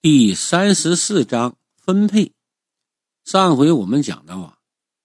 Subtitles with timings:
[0.00, 2.30] 第三十四章分配。
[3.24, 4.58] 上回我们讲到啊，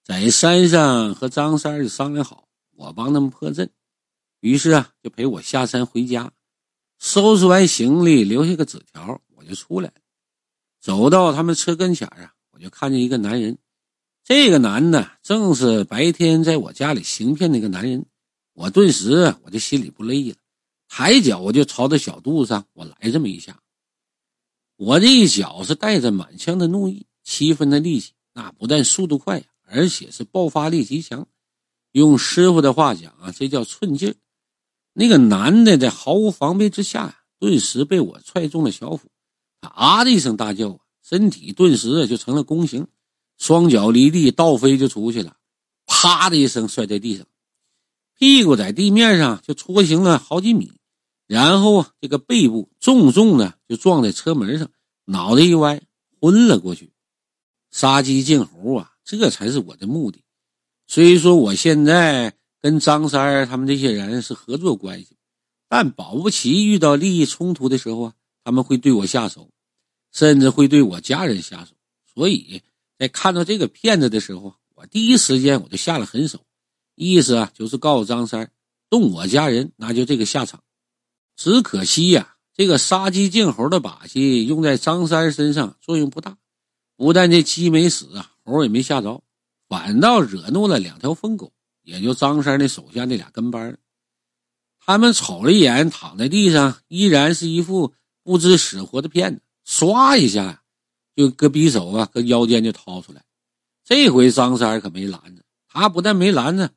[0.04, 3.68] 在山上和张三就商量好，我帮他们破阵，
[4.38, 6.30] 于是啊就陪我下山回家，
[7.00, 9.92] 收拾完行李，留下个纸条，我就出来。
[10.80, 13.58] 走到他们车跟前啊，我就看见一个男人，
[14.22, 18.06] 这个男的正是白天在我家里行骗那个男人，
[18.52, 20.36] 我顿时我就心里不累了，
[20.86, 23.58] 抬脚我就朝着小肚子上我来这么一下。
[24.84, 31.26] 我这一脚是带着满腔的怒意，七分的力气，那不但速度快，而且是爆发力极强。
[31.92, 34.14] 用师傅的话讲啊，这叫寸劲儿。
[34.92, 39.08] 那个男的在毫无防备之下呀，顿时被我踹中了小腹，
[39.62, 42.86] 啊的一声大叫啊，身体顿时就成了弓形，
[43.38, 45.38] 双脚离地倒飞就出去了，
[45.86, 47.26] 啪的一声摔在地上，
[48.18, 50.72] 屁股在地面上就搓行了好几米。
[51.26, 54.70] 然后啊，这个背部重重的就撞在车门上，
[55.04, 55.80] 脑袋一歪，
[56.20, 56.92] 昏了过去。
[57.70, 60.22] 杀鸡儆猴啊，这才是我的目的。
[60.86, 65.16] 虽说我现在跟张三他们这些人是合作关系，
[65.68, 68.14] 但保不齐遇到利益冲突的时候啊，
[68.44, 69.50] 他们会对我下手，
[70.12, 71.72] 甚至会对我家人下手。
[72.14, 72.62] 所以
[72.98, 76.44] 在看到这个骗子的时候，我第一时间我就下了狠手，
[76.94, 78.52] 意思啊就是告诉张三，
[78.88, 80.62] 动我家人，那就这个下场。
[81.36, 86.36] 只可惜呀，这个杀鸡儆猴的把戏用在张三身上作用不大，
[86.96, 89.22] 不但这鸡没死啊，猴也没吓着，
[89.68, 93.76] 反倒惹怒了两条疯狗，也就张三的手下那俩跟班
[94.86, 100.62] 他们瞅了一眼躺在地上，依然是一副不知死活的骗子，唰一下
[101.16, 103.24] 就搁匕首啊，搁腰间就掏出来。
[103.82, 106.70] 这回张三可没拦着，他不但没拦着，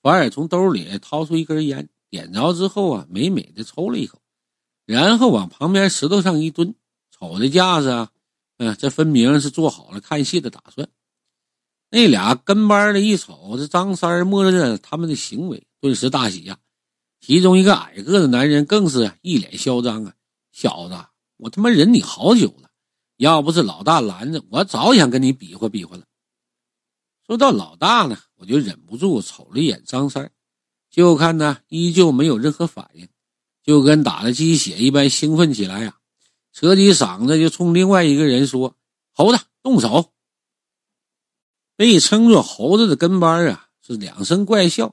[0.00, 1.88] 反而从兜里掏出一根烟。
[2.10, 4.20] 点着之后啊，美美的抽了一口，
[4.86, 6.74] 然后往旁边石头上一蹲，
[7.10, 8.10] 瞅这架势啊，
[8.56, 10.88] 嗯，这分明是做好了看戏的打算。
[11.90, 16.58] 那俩跟班的一瞅这张三摸着他们的行为，顿时大喜呀。
[17.20, 20.14] 其中一个矮个子男人更是一脸嚣张啊
[20.52, 20.94] ：“小子，
[21.36, 22.70] 我他妈忍你好久了，
[23.16, 26.04] 要不是老大拦着，我早想跟你比划比划了。”
[27.26, 30.30] 说到老大呢，我就忍不住瞅了一眼张三。
[30.98, 33.06] 就看呢，依旧没有任何反应，
[33.62, 35.96] 就跟打了鸡血一般兴奋起来呀，
[36.52, 38.74] 扯起嗓子就冲另外一个人说
[39.14, 40.10] ：“猴子，动手！”
[41.78, 44.92] 被称作猴子的跟班啊，是两声怪笑，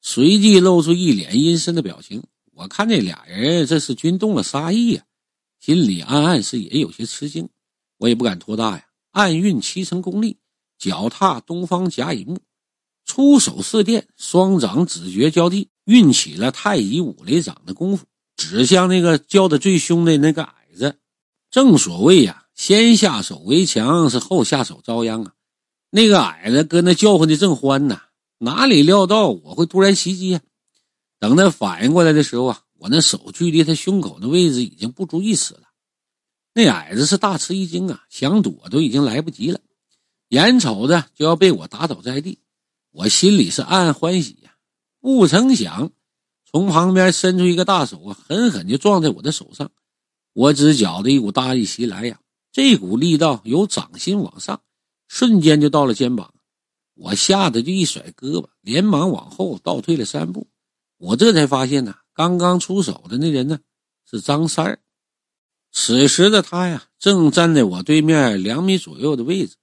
[0.00, 2.24] 随即露出一脸阴森的表情。
[2.54, 5.04] 我看这俩人这是均动了杀意呀，
[5.60, 7.48] 心里暗暗是也有些吃惊。
[7.98, 10.36] 我也不敢托大呀，暗运七成功力，
[10.78, 12.40] 脚踏东方甲乙木。
[13.04, 18.06] 出手似电，双掌指诀交替，运起了太乙五雷掌的功夫，
[18.36, 20.98] 指向那个叫的最凶的那个矮子。
[21.50, 25.32] 正所谓呀，先下手为强，是后下手遭殃啊。
[25.90, 28.00] 那个矮子搁那叫唤的正欢呢，
[28.38, 30.40] 哪里料到我会突然袭击啊？
[31.20, 35.60] 等他反应过来的时候啊，我那手距离他胸口的位置已经不足一尺了。
[36.54, 39.60] 那矮子是大吃一惊啊，想躲都已经来不及了，
[40.28, 42.38] 眼瞅着就要被我打倒在地。
[42.94, 44.54] 我心里是暗暗欢喜呀，
[45.00, 45.90] 不成想，
[46.44, 49.72] 从旁边伸出一个大手啊，狠狠就撞在我的手上。
[50.32, 52.20] 我只觉得一股大力袭来呀，
[52.52, 54.62] 这股力道由掌心往上，
[55.08, 56.32] 瞬间就到了肩膀。
[56.94, 60.46] 我吓得就一甩胳膊，连忙往后倒退了三步。
[60.98, 63.58] 我这才发现呢，刚刚出手的那人呢
[64.08, 64.78] 是张三儿。
[65.72, 69.56] 此时的他呀，正站在我对面两米左右的位置。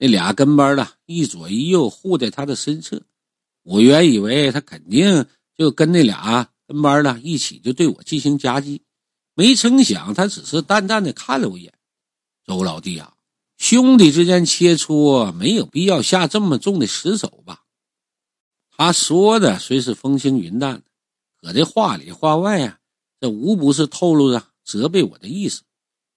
[0.00, 3.02] 那俩跟班的一左一右护在他的身侧，
[3.64, 5.26] 我原以为他肯定
[5.56, 8.82] 就跟那俩跟班的一起就对我进行夹击，
[9.34, 11.74] 没成想他只是淡淡的看了我一眼。
[12.46, 13.14] 周老弟啊，
[13.56, 17.64] 兄弟之间切磋没有必要下这么重的死手吧？
[18.70, 20.84] 他说的虽是风轻云淡，
[21.42, 22.78] 可这话里话外啊，
[23.20, 25.62] 这无不是透露着责备我的意思。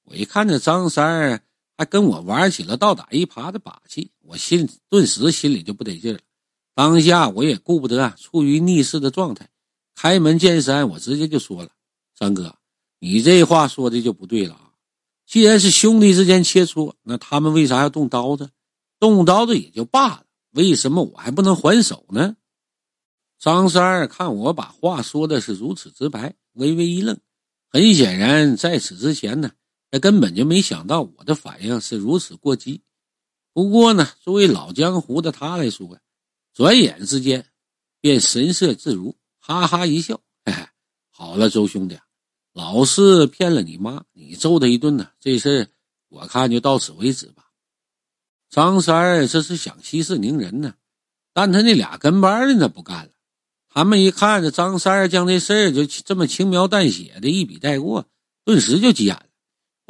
[0.03, 1.41] 我一看这张三儿。
[1.81, 6.19] 还跟我玩起了倒打一耙的把戏，我心顿时心里就不得劲了。
[6.75, 9.49] 当下我也顾不得啊处于逆势的状态，
[9.95, 11.69] 开门见山，我直接就说了
[12.13, 12.55] ：“三哥，
[12.99, 14.73] 你这话说的就不对了啊！
[15.25, 18.51] 既然是兄弟之间切磋，那他们为啥要动刀子？
[18.99, 22.35] 动刀子也就罢了，为什么我还不能还手呢？”
[23.41, 27.17] 张三儿看我把话说的是如此直白，微微一愣。
[27.69, 29.49] 很显然，在此之前呢。
[29.91, 32.81] 他根本就没想到我的反应是如此过激。
[33.53, 35.99] 不过呢，作为老江湖的他来说，
[36.53, 37.45] 转眼之间
[37.99, 40.65] 便神色自如，哈哈一笑：“嘿嘿，
[41.09, 41.99] 好了，周兄弟，
[42.53, 45.69] 老四骗了你妈，你揍他一顿呢，这事
[46.07, 47.43] 我看就到此为止吧。
[48.49, 50.75] 张三儿这是想息事宁人呢，
[51.33, 53.11] 但他那俩跟班的那不干了。
[53.67, 58.05] 他们一看这张三儿将这事儿就这么轻描淡写的一笔带过，
[58.43, 59.25] 顿时就急眼了。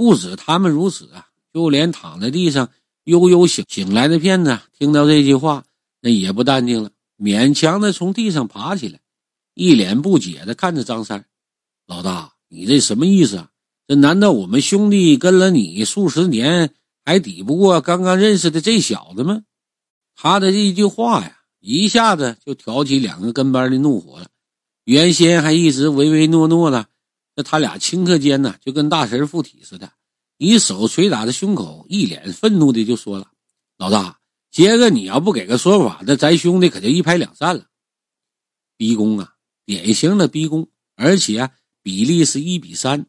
[0.02, 2.68] 不止他们如此啊，就连躺在地上
[3.04, 5.64] 悠悠醒醒来的骗子，听到这句话，
[6.02, 6.90] 那也不淡定了，
[7.20, 9.00] 勉强的从地上爬起来，
[9.54, 11.24] 一脸不解的看着张三
[11.86, 13.50] 老大，你这什么意思啊？
[13.88, 16.74] 这难道我们兄弟跟了你数十年，
[17.06, 19.44] 还抵不过刚刚认识的这小子吗？
[20.16, 21.38] 他的这一句话呀。
[21.60, 24.26] 一下子就挑起两个跟班的怒火了，
[24.84, 26.88] 原先还一直唯唯诺诺的，
[27.36, 29.92] 那他俩顷刻间呢，就跟大神附体似的，
[30.38, 33.32] 一手捶打着胸口，一脸愤怒的就说了
[33.78, 34.20] ：“老大，
[34.52, 37.68] 今个你要不给个说法，那咱兄弟可就一拍两散了。”
[38.76, 39.36] 逼宫啊，
[39.66, 41.52] 典型的逼宫，而且啊
[41.82, 43.06] 比例是一比三。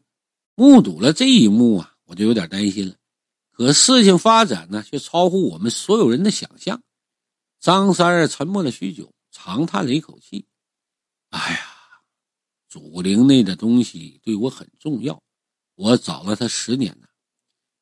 [0.55, 2.95] 目睹了这一幕啊，我就有点担心了。
[3.51, 6.81] 可事情发展呢，却超乎我们所有人的想象。
[7.59, 10.45] 张三儿沉默了许久，长叹了一口气
[11.29, 11.72] ：“哎呀，
[12.73, 15.21] 祖灵内的东西对我很重要，
[15.75, 17.07] 我找了他十年了。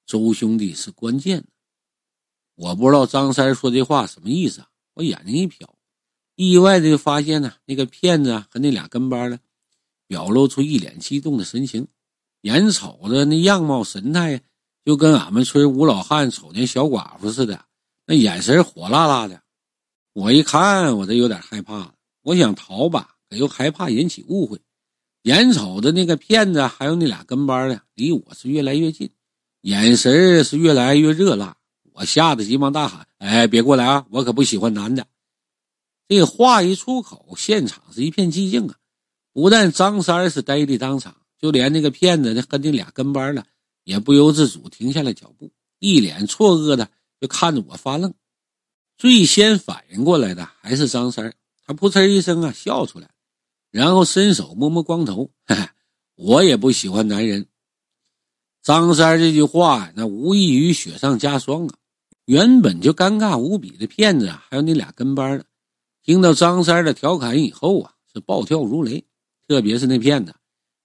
[0.05, 1.47] 周兄弟是关键的。
[2.55, 4.67] 我不知道张三说这话什么意思啊？
[4.95, 5.65] 我眼睛一瞟，
[6.35, 9.39] 意外的就发现呢，那个骗子和那俩跟班的
[10.07, 11.87] 表露出一脸激动的神情，
[12.41, 14.43] 眼瞅着那样貌神态，
[14.83, 17.63] 就跟俺们村吴老汉瞅见小寡妇似的，
[18.05, 19.41] 那眼神火辣辣的。”
[20.11, 21.95] 我一看，我这有点害怕了。
[22.23, 24.59] 我想逃吧，可又害怕引起误会。
[25.23, 29.11] 眼瞅着那个骗子还有那俩跟班的离我是越来越近，
[29.61, 31.55] 眼神是越来越热辣。
[31.93, 34.05] 我吓得急忙大喊：“哎，别过来啊！
[34.09, 35.05] 我可不喜欢男的。”
[36.07, 38.75] 这话一出口，现场是一片寂静啊！
[39.31, 43.45] 不但张三是呆立当场，就连那个骗子和那俩跟班的
[43.83, 46.89] 也不由自主停下了脚步，一脸错愕的
[47.19, 48.11] 就看着我发愣。
[48.97, 51.33] 最先反应过来的还是张三
[51.65, 53.09] 他噗嗤一声啊，笑出来，
[53.71, 55.73] 然后伸手摸摸光头，哈哈，
[56.15, 57.47] 我也不喜欢男人。
[58.61, 61.75] 张三这句话那无异于雪上加霜啊！
[62.25, 65.45] 原本就尴尬无比的骗子啊，还有那俩跟班的，
[66.03, 69.03] 听到张三的调侃以后啊，是暴跳如雷。
[69.47, 70.33] 特别是那骗子，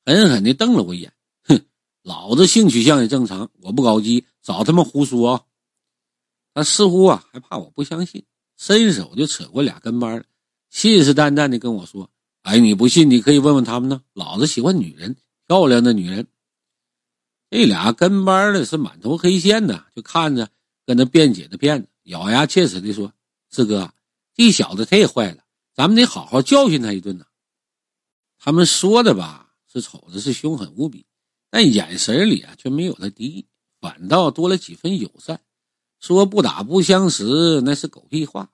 [0.04, 1.12] 狠狠地瞪了我一眼，
[1.44, 1.60] 哼，
[2.02, 5.42] 老子性取向也正常，我不搞基，早他妈胡说啊！
[6.52, 8.24] 他似乎啊还怕我不相信，
[8.56, 10.24] 伸手就扯过俩跟班
[10.68, 12.10] 信誓旦旦的跟我说
[12.46, 14.02] ：“哎，你不信，你可以问问他们呢。
[14.12, 15.16] 老子喜欢女人，
[15.48, 16.28] 漂亮的女人。”
[17.50, 20.48] 这俩跟班的是满头黑线的，就看着
[20.86, 23.12] 跟那辩解的骗子，咬牙切齿的说
[23.50, 23.92] ：“四哥，
[24.32, 25.42] 这小子太坏了，
[25.74, 27.26] 咱们得好好教训他一顿呐。”
[28.38, 31.04] 他们说的吧，是瞅着是凶狠无比，
[31.50, 33.46] 但眼神里啊却没有了敌意，
[33.80, 35.40] 反倒多了几分友善。
[35.98, 38.52] 说不打不相识，那是狗屁话。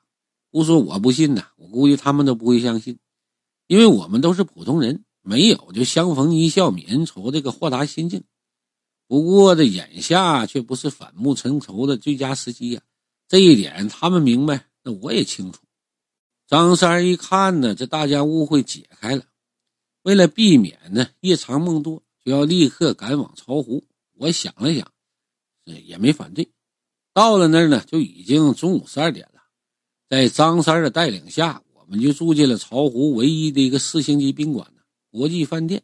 [0.51, 2.99] 不说我不信呐，我估计他们都不会相信，
[3.73, 8.23] 因为我们都是普通人，没有就相逢一笑泯恩仇这个豁达心境。
[9.07, 12.83] 不过这眼下却不是反目成仇的最佳时机呀，
[13.29, 15.63] 这一点他们明白，那我也清楚。
[16.47, 19.25] 张三一看呢，这大家误会解开了，
[20.03, 23.83] 为了避免呢夜长梦多，就要立刻赶往巢湖。
[24.19, 24.87] 我想了想，
[25.65, 26.47] 也没反对。
[27.15, 29.41] 到了那儿呢，就已经中午十二点了。
[30.11, 34.81] 在张三的带领下，我们就住进了巢湖唯一的一个四星级宾馆呢——
[35.13, 35.83] 国际饭店。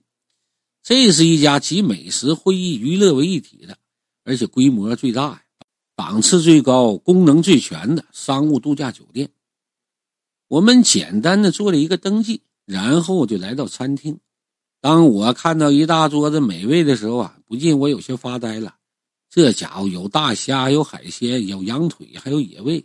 [0.83, 3.77] 这是一家集美食、会议、娱乐为一体的，
[4.25, 5.43] 而且规模最大呀、
[5.95, 9.29] 档次最高、功能最全的商务度假酒店。
[10.49, 14.19] 我们简单的做了一个登记，然后就来到餐厅。
[14.81, 18.77] 当我看到一大桌子美味的时候啊，不禁我有些发呆了。
[19.29, 22.83] 这家伙有大虾，有海鲜，有羊腿，还有野味。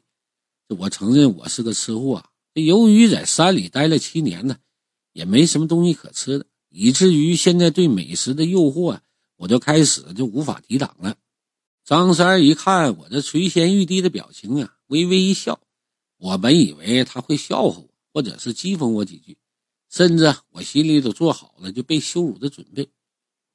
[0.77, 2.21] 我承认我是个吃货。
[2.53, 4.57] 由于在山里待了七年呢，
[5.11, 9.01] 也没什么东西可吃的，以至于现在对美食的诱惑啊，
[9.37, 11.15] 我就开始就无法抵挡了。
[11.83, 15.59] 张三一看我这垂涎欲滴的表情啊，微微一笑。
[16.17, 19.37] 我本以为他会笑话我，或者是讥讽我几句，
[19.89, 22.89] 甚至我心里都做好了就被羞辱的准备。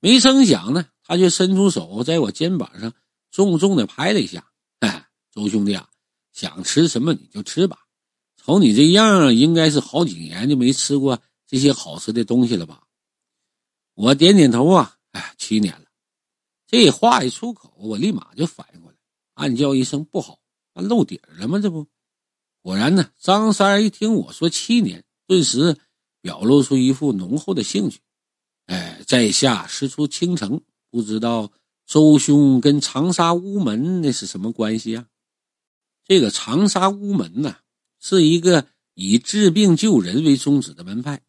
[0.00, 0.86] 没成想呢。
[1.10, 2.92] 他却伸出手，在我肩膀上
[3.30, 4.46] 重重的拍了一下。
[4.80, 5.88] 哎，周兄弟啊，
[6.34, 7.78] 想吃什么你就吃吧。
[8.48, 12.82] 瞅你这样，应该是好几年就没吃过这些好吃的东西了吧？
[13.92, 15.84] 我点点头啊，哎，七年了。
[16.66, 18.96] 这话一出口，我立马就反应过来，
[19.34, 20.38] 暗叫一声不好，
[20.72, 21.58] 露底了吗？
[21.58, 21.86] 这不，
[22.62, 23.10] 果然呢。
[23.18, 25.76] 张三一听我说七年，顿时
[26.22, 28.00] 表露出一副浓厚的兴趣。
[28.64, 30.58] 哎，在下师出青城。
[30.90, 31.52] 不知道
[31.84, 35.06] 周兄跟长沙乌门那是什么关系啊？
[36.06, 37.56] 这个长沙乌门呢，
[38.00, 41.22] 是一个以治病救人为宗旨的门派。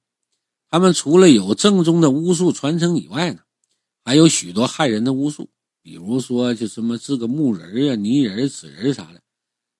[0.67, 3.41] 他们除了有正宗的巫术传承以外呢，
[4.03, 5.49] 还有许多害人的巫术，
[5.81, 9.21] 比如说就什么制个木人啊、泥人、纸人啥的，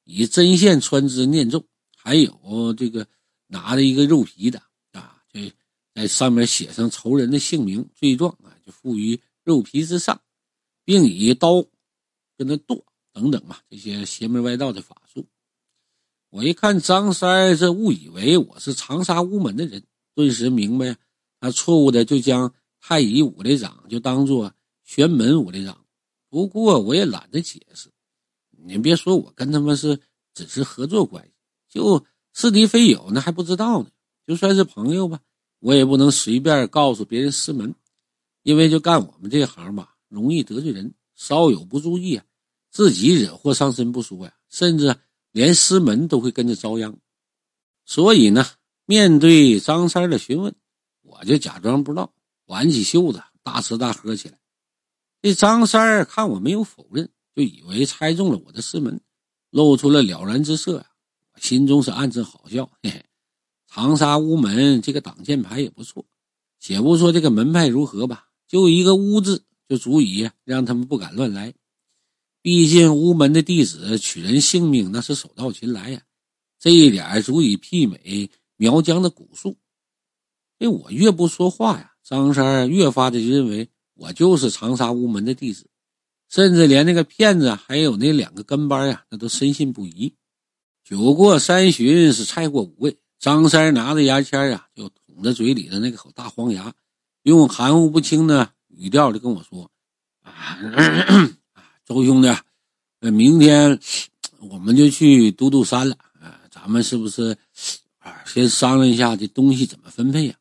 [0.03, 1.63] 以针线穿之念咒，
[1.96, 3.08] 还有这个
[3.48, 4.62] 拿着一个肉皮的
[4.93, 5.39] 啊，就
[5.93, 10.19] 在上面写上仇人的姓名、罪状啊，就附于肉皮之上。
[10.86, 11.63] 并以刀
[12.36, 15.27] 跟他剁等等嘛，这些邪门歪道的法术。
[16.31, 19.83] 我一看张三这误以为我是长沙乌门的人，
[20.13, 20.95] 顿时明白，
[21.39, 25.86] 他错误的就将太乙武队长就当做玄门武队长。
[26.29, 27.89] 不过我也懒得解释，
[28.51, 30.00] 你别说我跟他们是
[30.36, 31.31] 只是合作关系，
[31.67, 33.89] 就是敌非友那还不知道呢。
[34.27, 35.19] 就算是朋友吧，
[35.59, 37.74] 我也不能随便告诉别人师门，
[38.43, 39.95] 因为就干我们这行吧。
[40.07, 42.25] 容易得罪人，稍有不注意啊，
[42.69, 44.95] 自己惹祸上身不说呀，甚至
[45.31, 46.98] 连师门都会跟着遭殃。
[47.86, 48.45] 所以呢，
[48.86, 50.55] 面对张三的询问，
[51.01, 52.13] 我就假装不知道，
[52.45, 54.39] 挽起袖子大吃大喝起来。
[55.21, 59.01] 这张三看我没有否认，就以为猜中了我的师门，
[59.50, 60.86] 露出了了然之色。
[61.33, 63.05] 我心中是暗自好笑，嘿嘿，
[63.67, 66.05] 长沙乌门这个挡箭牌也不错，
[66.59, 69.45] 且不说这个门派如何吧，就一个乌字。
[69.69, 71.53] 就足以让他们不敢乱来。
[72.41, 76.01] 毕竟乌门的弟子取人性命那是手到擒来呀，
[76.60, 79.58] 这一点足以媲美苗疆的蛊术。
[80.58, 85.69] 这我越不说话呀，张三越发的认为我就是长沙乌门的弟子，
[86.29, 90.13] 甚至连那个骗子还有那两个跟班呀，那都深信不疑。
[90.84, 96.74] 酒过三巡是菜过五味，张三拿着牙签呀，就捅着嘴里的那口大黄牙，
[97.24, 98.53] 用含糊不清的。
[98.69, 99.69] 语调就跟我说
[100.24, 100.58] ：“啊，
[101.89, 102.27] 周兄弟，
[103.00, 103.79] 呃，明天
[104.41, 105.96] 我们就去都督山了。
[106.22, 107.36] 啊，咱们是不是
[107.98, 108.24] 啊？
[108.27, 110.36] 先商量一下这东西怎么分配呀？”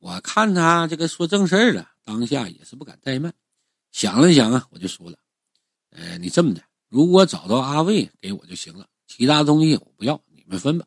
[0.00, 3.30] 我看他这个说正事了，当下也是不敢怠慢，
[3.92, 5.18] 想了想啊，我就说了
[5.92, 10.86] ：“呃，你这么的，如果找到阿卫给我就行了，其他东西我不要，你们分吧。”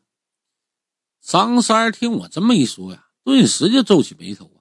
[1.22, 4.58] 张三听我这么一说呀，顿时就皱起眉头啊。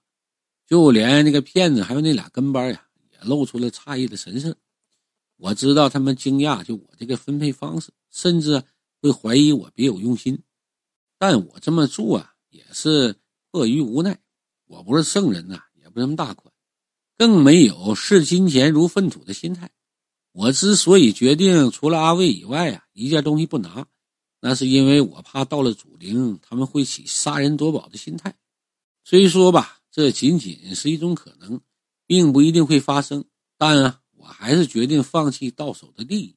[0.68, 2.86] 就连那个骗子还有那俩跟班呀，
[3.24, 4.58] 露出了诧异的神色。
[5.38, 8.64] 我知道他们惊讶，就我这个分配方式，甚至
[9.02, 10.42] 会怀疑我别有用心。
[11.18, 13.16] 但我这么做啊，也是
[13.52, 14.20] 迫于无奈。
[14.66, 16.54] 我不是圣人呐，也不是那么大款，
[17.18, 19.72] 更没有视金钱如粪土的心态。
[20.32, 23.88] 我之所以决定除了阿卫以外啊，一件东西不拿，
[24.42, 28.36] 那是因为我怕到了祖陵，他们会起杀人夺宝的心态。
[29.04, 29.78] 虽说吧。
[29.92, 31.60] 这仅仅是一种可能，
[32.10, 33.24] 并不一定会发生。
[33.56, 36.36] 但啊，我还是决定放弃到手的利益。